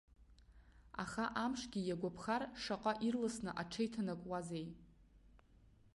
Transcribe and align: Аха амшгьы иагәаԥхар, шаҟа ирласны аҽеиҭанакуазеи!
Аха 1.03 1.25
амшгьы 1.43 1.81
иагәаԥхар, 1.83 2.43
шаҟа 2.61 2.93
ирласны 3.07 3.51
аҽеиҭанакуазеи! 3.61 4.67